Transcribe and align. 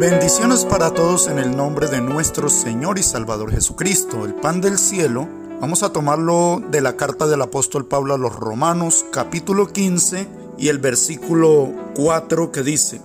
Bendiciones 0.00 0.64
para 0.64 0.94
todos 0.94 1.28
en 1.28 1.38
el 1.38 1.54
nombre 1.54 1.86
de 1.86 2.00
nuestro 2.00 2.48
Señor 2.48 2.98
y 2.98 3.02
Salvador 3.02 3.50
Jesucristo, 3.50 4.24
el 4.24 4.34
pan 4.34 4.62
del 4.62 4.78
cielo. 4.78 5.28
Vamos 5.60 5.82
a 5.82 5.92
tomarlo 5.92 6.62
de 6.70 6.80
la 6.80 6.96
carta 6.96 7.26
del 7.26 7.42
apóstol 7.42 7.84
Pablo 7.84 8.14
a 8.14 8.16
los 8.16 8.34
Romanos, 8.34 9.04
capítulo 9.12 9.66
15 9.66 10.26
y 10.56 10.68
el 10.68 10.78
versículo 10.78 11.70
4 11.96 12.50
que 12.50 12.62
dice, 12.62 13.02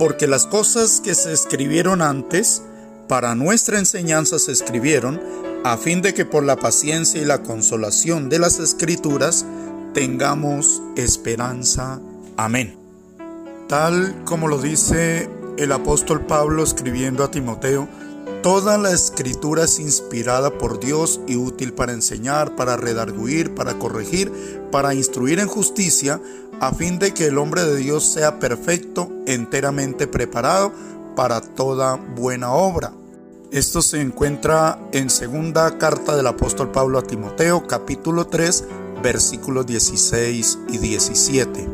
porque 0.00 0.26
las 0.26 0.48
cosas 0.48 1.00
que 1.00 1.14
se 1.14 1.32
escribieron 1.32 2.02
antes, 2.02 2.60
para 3.06 3.36
nuestra 3.36 3.78
enseñanza 3.78 4.40
se 4.40 4.50
escribieron, 4.50 5.20
a 5.62 5.76
fin 5.76 6.02
de 6.02 6.12
que 6.12 6.24
por 6.24 6.42
la 6.42 6.56
paciencia 6.56 7.22
y 7.22 7.24
la 7.24 7.44
consolación 7.44 8.28
de 8.28 8.40
las 8.40 8.58
escrituras 8.58 9.46
tengamos 9.94 10.82
esperanza. 10.96 12.00
Amén. 12.36 12.76
Tal 13.68 14.24
como 14.24 14.48
lo 14.48 14.60
dice 14.60 15.28
el 15.56 15.72
apóstol 15.72 16.26
Pablo 16.26 16.62
escribiendo 16.62 17.24
a 17.24 17.30
Timoteo, 17.30 17.88
toda 18.42 18.78
la 18.78 18.92
escritura 18.92 19.64
es 19.64 19.80
inspirada 19.80 20.56
por 20.56 20.78
Dios 20.78 21.20
y 21.26 21.36
útil 21.36 21.72
para 21.72 21.92
enseñar, 21.92 22.54
para 22.56 22.76
redarguir, 22.76 23.54
para 23.54 23.78
corregir, 23.78 24.32
para 24.70 24.94
instruir 24.94 25.38
en 25.38 25.48
justicia, 25.48 26.20
a 26.60 26.72
fin 26.72 26.98
de 26.98 27.12
que 27.12 27.26
el 27.26 27.38
hombre 27.38 27.64
de 27.64 27.76
Dios 27.76 28.04
sea 28.04 28.38
perfecto, 28.38 29.10
enteramente 29.26 30.06
preparado 30.06 30.72
para 31.14 31.40
toda 31.40 31.96
buena 31.96 32.52
obra. 32.52 32.92
Esto 33.50 33.80
se 33.80 34.00
encuentra 34.00 34.78
en 34.92 35.08
segunda 35.08 35.78
carta 35.78 36.16
del 36.16 36.26
apóstol 36.26 36.70
Pablo 36.72 36.98
a 36.98 37.02
Timoteo, 37.02 37.66
capítulo 37.66 38.26
3, 38.26 38.64
versículos 39.02 39.66
16 39.66 40.58
y 40.68 40.78
17. 40.78 41.68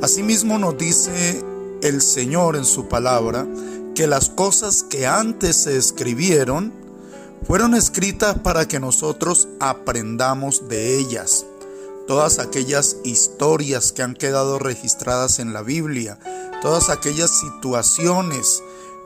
Asimismo 0.00 0.58
nos 0.58 0.76
dice 0.78 1.44
el 1.82 2.00
Señor 2.00 2.56
en 2.56 2.64
su 2.64 2.88
palabra 2.88 3.46
que 3.94 4.06
las 4.06 4.30
cosas 4.30 4.82
que 4.82 5.06
antes 5.06 5.56
se 5.56 5.76
escribieron 5.76 6.72
fueron 7.46 7.74
escritas 7.74 8.38
para 8.38 8.66
que 8.66 8.80
nosotros 8.80 9.48
aprendamos 9.60 10.68
de 10.68 10.96
ellas. 10.98 11.44
Todas 12.06 12.38
aquellas 12.38 12.96
historias 13.04 13.92
que 13.92 14.02
han 14.02 14.14
quedado 14.14 14.58
registradas 14.58 15.38
en 15.38 15.52
la 15.52 15.62
Biblia, 15.62 16.18
todas 16.62 16.88
aquellas 16.88 17.30
situaciones 17.40 18.62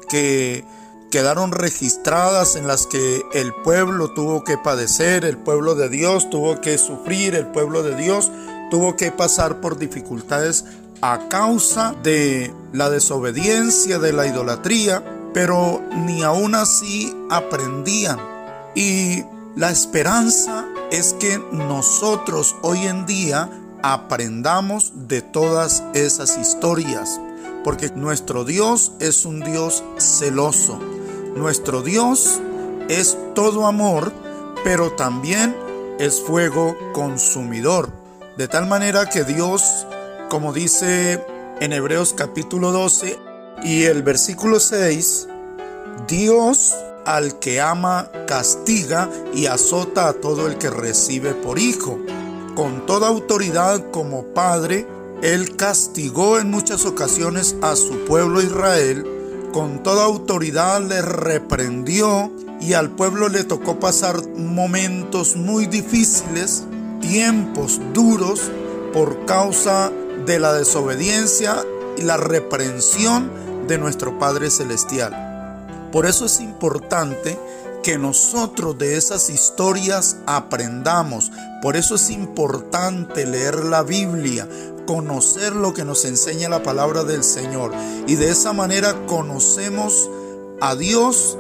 que 0.09 0.65
quedaron 1.11 1.53
registradas 1.53 2.57
en 2.57 2.67
las 2.67 2.87
que 2.87 3.23
el 3.33 3.55
pueblo 3.55 4.11
tuvo 4.11 4.45
que 4.45 4.59
padecer, 4.59 5.25
el 5.25 5.39
pueblo 5.39 5.75
de 5.75 5.89
Dios 5.89 6.29
tuvo 6.31 6.61
que 6.61 6.79
sufrir, 6.79 7.35
el 7.35 7.47
pueblo 7.47 7.83
de 7.83 7.97
Dios 7.97 8.31
tuvo 8.71 8.97
que 8.97 9.13
pasar 9.13 9.61
por 9.61 9.79
dificultades 9.79 10.65
a 11.13 11.29
causa 11.29 11.95
de 12.03 12.53
la 12.73 12.91
desobediencia, 12.91 14.01
de 14.01 14.13
la 14.13 14.27
idolatría, 14.27 15.05
pero 15.33 15.81
ni 15.95 16.25
aún 16.25 16.57
así 16.57 17.15
aprendían. 17.31 18.19
Y 18.75 19.23
la 19.55 19.71
esperanza 19.71 20.67
es 20.91 21.13
que 21.13 21.39
nosotros 21.53 22.57
hoy 22.63 22.87
en 22.87 23.07
día 23.07 23.49
aprendamos 23.83 24.93
de 25.07 25.23
todas 25.23 25.85
esas 25.95 26.39
historias, 26.39 27.21
porque 27.63 27.91
nuestro 27.91 28.45
Dios 28.45 28.91
es 28.99 29.25
un 29.25 29.39
Dios 29.41 29.85
celoso. 29.99 30.81
Nuestro 31.37 31.83
Dios 31.83 32.41
es 32.89 33.17
todo 33.37 33.69
amor, 33.69 34.13
pero 34.65 34.91
también 34.91 35.55
es 36.01 36.21
fuego 36.21 36.77
consumidor. 36.93 37.93
De 38.37 38.49
tal 38.49 38.67
manera 38.67 39.09
que 39.09 39.23
Dios 39.23 39.86
como 40.29 40.53
dice 40.53 41.25
en 41.61 41.73
Hebreos 41.73 42.13
capítulo 42.13 42.73
12 42.73 43.19
y 43.63 43.85
el 43.85 44.03
versículo 44.03 44.61
6, 44.61 45.29
Dios 46.09 46.75
al 47.05 47.39
que 47.39 47.61
ama 47.61 48.11
castiga 48.27 49.09
y 49.33 49.47
azota 49.47 50.09
a 50.09 50.13
todo 50.15 50.49
el 50.49 50.59
que 50.59 50.71
recibe 50.71 51.35
por 51.35 51.59
hijo. 51.59 51.99
Con 52.55 52.87
toda 52.87 53.09
autoridad 53.09 53.91
como 53.91 54.25
Padre, 54.27 54.87
Él 55.23 55.57
castigó 55.57 56.39
en 56.39 56.51
muchas 56.51 56.85
ocasiones 56.87 57.57
a 57.63 57.77
su 57.77 58.05
pueblo 58.05 58.43
Israel, 58.43 59.07
con 59.53 59.83
toda 59.83 60.05
autoridad 60.05 60.83
le 60.83 61.03
reprendió 61.03 62.33
y 62.61 62.73
al 62.73 62.91
pueblo 62.91 63.29
le 63.29 63.45
tocó 63.45 63.79
pasar 63.79 64.27
momentos 64.37 65.37
muy 65.37 65.67
difíciles, 65.67 66.65
tiempos 67.01 67.81
duros 67.93 68.51
por 68.93 69.25
causa 69.27 69.93
de 70.27 70.39
la 70.39 70.53
desobediencia 70.53 71.65
y 71.97 72.03
la 72.03 72.17
reprensión 72.17 73.31
de 73.69 73.79
nuestro 73.79 74.19
Padre 74.19 74.51
Celestial. 74.51 75.89
Por 75.93 76.07
eso 76.07 76.27
es 76.27 76.41
importante 76.41 77.39
que 77.83 77.99
nosotros 77.99 78.77
de 78.77 78.97
esas 78.97 79.31
historias 79.31 80.17
aprendamos. 80.27 81.31
Por 81.63 81.77
eso 81.77 81.95
es 81.95 82.11
importante 82.11 83.25
leer 83.27 83.65
la 83.65 83.83
Biblia, 83.83 84.49
conocer 84.87 85.55
lo 85.55 85.73
que 85.73 85.85
nos 85.85 86.05
enseña 86.05 86.49
la 86.49 86.63
palabra 86.63 87.05
del 87.05 87.23
Señor. 87.23 87.73
Y 88.09 88.17
de 88.17 88.31
esa 88.31 88.53
manera 88.53 89.07
conocemos 89.07 90.11
a 90.61 90.75
Dios 90.75 91.39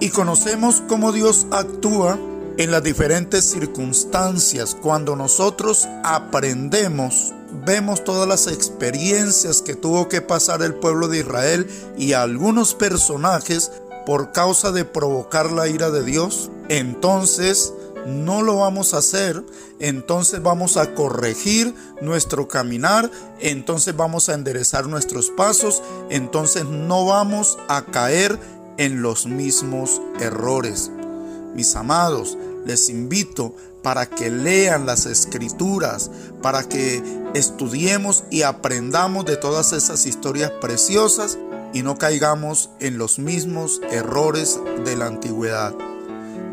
y 0.00 0.10
conocemos 0.10 0.82
cómo 0.88 1.10
Dios 1.12 1.46
actúa 1.50 2.18
en 2.56 2.70
las 2.70 2.82
diferentes 2.82 3.44
circunstancias. 3.44 4.76
Cuando 4.80 5.16
nosotros 5.16 5.88
aprendemos 6.04 7.32
vemos 7.64 8.04
todas 8.04 8.28
las 8.28 8.46
experiencias 8.46 9.62
que 9.62 9.74
tuvo 9.74 10.08
que 10.08 10.20
pasar 10.20 10.62
el 10.62 10.74
pueblo 10.74 11.08
de 11.08 11.18
Israel 11.18 11.66
y 11.96 12.12
algunos 12.12 12.74
personajes 12.74 13.70
por 14.06 14.32
causa 14.32 14.72
de 14.72 14.84
provocar 14.84 15.50
la 15.50 15.68
ira 15.68 15.90
de 15.90 16.04
Dios, 16.04 16.50
entonces 16.68 17.72
no 18.06 18.42
lo 18.42 18.56
vamos 18.56 18.92
a 18.92 18.98
hacer, 18.98 19.42
entonces 19.78 20.42
vamos 20.42 20.76
a 20.76 20.94
corregir 20.94 21.74
nuestro 22.02 22.48
caminar, 22.48 23.10
entonces 23.40 23.96
vamos 23.96 24.28
a 24.28 24.34
enderezar 24.34 24.86
nuestros 24.86 25.30
pasos, 25.30 25.82
entonces 26.10 26.64
no 26.64 27.06
vamos 27.06 27.58
a 27.68 27.86
caer 27.86 28.38
en 28.76 29.02
los 29.02 29.26
mismos 29.26 30.02
errores. 30.20 30.90
Mis 31.54 31.74
amados, 31.76 32.36
les 32.66 32.90
invito 32.90 33.54
para 33.82 34.06
que 34.06 34.30
lean 34.30 34.86
las 34.86 35.06
escrituras, 35.06 36.10
para 36.42 36.64
que 36.64 37.02
estudiemos 37.34 38.24
y 38.30 38.42
aprendamos 38.42 39.24
de 39.24 39.36
todas 39.36 39.72
esas 39.72 40.06
historias 40.06 40.50
preciosas 40.60 41.38
y 41.72 41.82
no 41.82 41.96
caigamos 41.98 42.70
en 42.80 42.98
los 42.98 43.18
mismos 43.18 43.80
errores 43.90 44.60
de 44.84 44.96
la 44.96 45.06
antigüedad. 45.06 45.74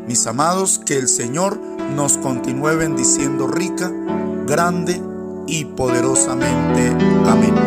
Mis 0.07 0.25
amados, 0.25 0.79
que 0.83 0.97
el 0.97 1.07
Señor 1.07 1.59
nos 1.95 2.17
continúe 2.17 2.75
bendiciendo 2.75 3.47
rica, 3.47 3.91
grande 4.47 4.99
y 5.47 5.65
poderosamente. 5.65 6.89
Amén. 7.25 7.60